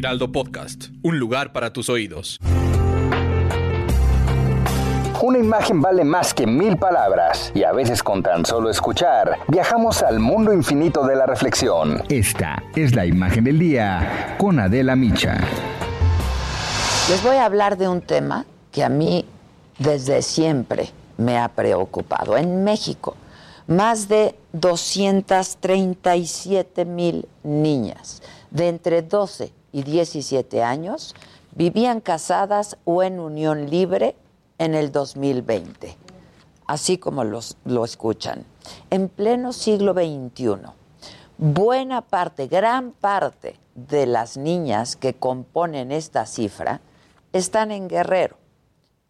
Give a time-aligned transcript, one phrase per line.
[0.00, 2.40] Heraldo Podcast, un lugar para tus oídos.
[5.20, 10.02] Una imagen vale más que mil palabras y a veces con tan solo escuchar viajamos
[10.02, 12.02] al mundo infinito de la reflexión.
[12.08, 15.38] Esta es la imagen del día con Adela Micha.
[17.10, 19.26] Les voy a hablar de un tema que a mí
[19.78, 22.38] desde siempre me ha preocupado.
[22.38, 23.18] En México,
[23.66, 31.14] más de 237 mil niñas de entre 12 y 17 años
[31.54, 34.16] vivían casadas o en unión libre
[34.58, 35.96] en el 2020,
[36.66, 38.44] así como los, lo escuchan.
[38.90, 40.70] En pleno siglo XXI,
[41.38, 46.80] buena parte, gran parte de las niñas que componen esta cifra
[47.32, 48.36] están en Guerrero,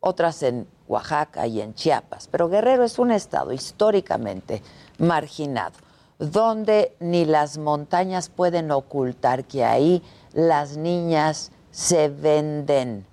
[0.00, 4.62] otras en Oaxaca y en Chiapas, pero Guerrero es un estado históricamente
[4.98, 5.74] marginado,
[6.18, 10.02] donde ni las montañas pueden ocultar que ahí
[10.36, 13.06] las niñas se venden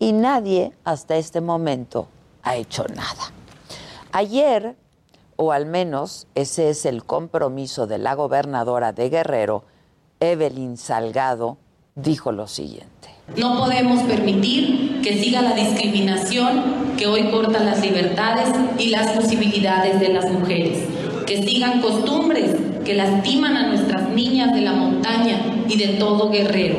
[0.00, 2.08] y nadie hasta este momento
[2.42, 3.32] ha hecho nada.
[4.10, 4.74] Ayer,
[5.36, 9.64] o al menos ese es el compromiso de la gobernadora de Guerrero,
[10.18, 11.58] Evelyn Salgado,
[11.94, 13.08] dijo lo siguiente.
[13.36, 20.00] No podemos permitir que siga la discriminación que hoy corta las libertades y las posibilidades
[20.00, 20.88] de las mujeres,
[21.24, 22.50] que sigan costumbres
[22.84, 23.83] que lastiman a nuestras
[24.14, 26.76] niñas de la montaña y de todo guerrero.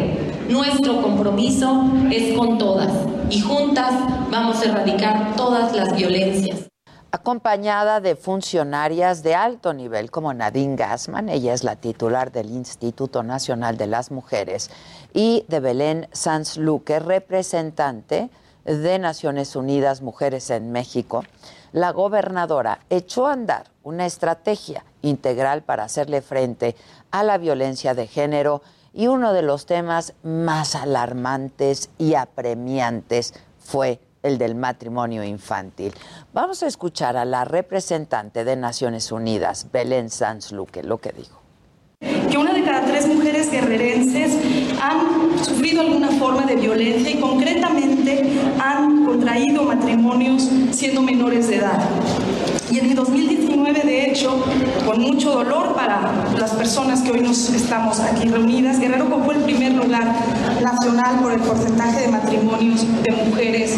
[0.49, 2.91] Nuestro compromiso es con todas
[3.29, 3.91] y juntas
[4.29, 6.67] vamos a erradicar todas las violencias.
[7.11, 13.23] Acompañada de funcionarias de alto nivel como Nadine Gassman, ella es la titular del Instituto
[13.23, 14.69] Nacional de las Mujeres,
[15.13, 18.29] y de Belén Sanz Luque, representante
[18.65, 21.23] de Naciones Unidas Mujeres en México,
[21.71, 26.75] la gobernadora echó a andar una estrategia integral para hacerle frente
[27.11, 28.61] a la violencia de género
[28.93, 35.93] y uno de los temas más alarmantes y apremiantes fue el del matrimonio infantil.
[36.33, 41.44] Vamos a escuchar a la representante de Naciones Unidas, Belén Sanz Luque, lo que dijo
[42.29, 44.37] que una de cada tres mujeres guerrerenses
[44.81, 48.23] han sufrido alguna forma de violencia y concretamente
[48.59, 51.79] han contraído matrimonios siendo menores de edad.
[52.71, 54.43] Y en el 2019, de hecho,
[54.85, 59.43] con mucho dolor para las personas que hoy nos estamos aquí reunidas, Guerrero ocupó el
[59.43, 60.15] primer lugar
[60.61, 63.77] nacional por el porcentaje de matrimonios de mujeres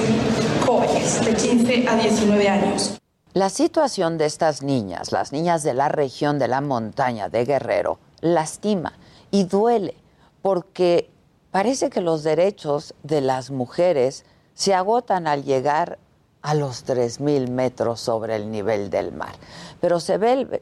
[0.66, 2.98] jóvenes, de 15 a 19 años.
[3.34, 8.00] La situación de estas niñas, las niñas de la región de la montaña de Guerrero,
[8.22, 8.94] lastima
[9.32, 9.96] y duele
[10.42, 11.10] porque
[11.52, 16.00] parece que los derechos de las mujeres se agotan al llegar
[16.42, 19.36] a los 3.000 metros sobre el nivel del mar.
[19.82, 20.18] Pero se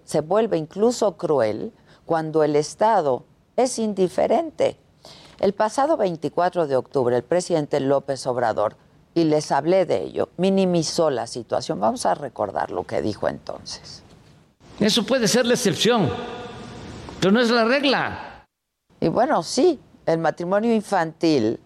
[0.06, 1.72] se vuelve incluso cruel
[2.06, 3.24] cuando el Estado
[3.56, 4.78] es indiferente.
[5.40, 8.78] El pasado 24 de octubre, el presidente López Obrador,
[9.14, 11.80] y les hablé de ello, minimizó la situación.
[11.80, 14.04] Vamos a recordar lo que dijo entonces.
[14.80, 16.10] Eso puede ser la excepción
[17.32, 18.46] no es la regla.
[19.00, 21.60] Y bueno, sí, el matrimonio infantil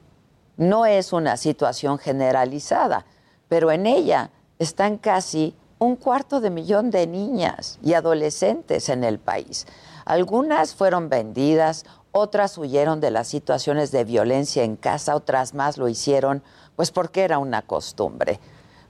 [0.58, 3.06] no es una situación generalizada,
[3.48, 9.20] pero en ella están casi un cuarto de millón de niñas y adolescentes en el
[9.20, 9.66] país.
[10.06, 15.88] Algunas fueron vendidas, otras huyeron de las situaciones de violencia en casa, otras más lo
[15.88, 16.44] hicieron
[16.76, 18.40] pues porque era una costumbre.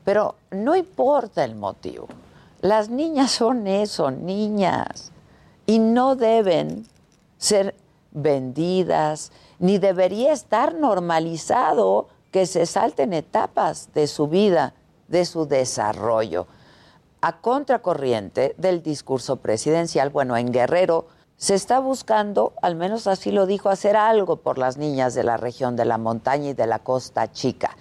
[0.03, 2.07] Pero no importa el motivo.
[2.61, 5.11] Las niñas son eso, niñas
[5.69, 6.87] y no deben
[7.37, 7.75] ser
[8.09, 14.73] vendidas, ni debería estar normalizado que se salten etapas de su vida,
[15.09, 16.47] de su desarrollo.
[17.21, 21.05] A contracorriente del discurso presidencial, bueno, en Guerrero
[21.37, 25.37] se está buscando, al menos así lo dijo, hacer algo por las niñas de la
[25.37, 27.77] región de la montaña y de la costa chica.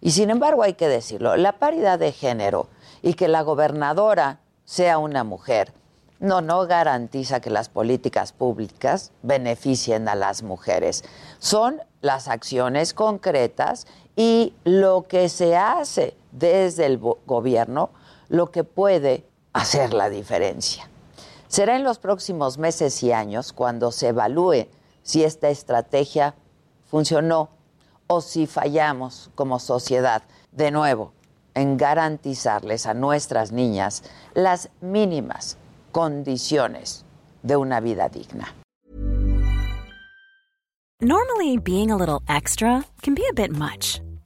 [0.00, 2.66] Y sin embargo hay que decirlo, la paridad de género
[3.02, 5.72] y que la gobernadora sea una mujer
[6.20, 11.02] no, no garantiza que las políticas públicas beneficien a las mujeres.
[11.38, 13.86] Son las acciones concretas
[14.16, 17.90] y lo que se hace desde el gobierno
[18.28, 20.88] lo que puede hacer la diferencia.
[21.48, 24.68] Será en los próximos meses y años cuando se evalúe
[25.02, 26.34] si esta estrategia
[26.86, 27.48] funcionó
[28.06, 30.22] o si fallamos como sociedad.
[30.52, 31.12] De nuevo,
[31.54, 34.02] en garantizarles a nuestras niñas
[34.34, 35.56] las mínimas
[35.92, 37.04] condiciones
[37.42, 38.54] de una vida digna.
[41.02, 44.02] Normally, being a little extra can be a bit much,